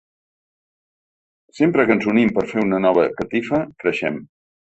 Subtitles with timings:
[1.57, 4.19] Sempre que ens unim per fer una nova catifa, creixem.